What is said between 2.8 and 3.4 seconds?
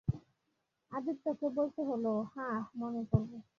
মনে করব।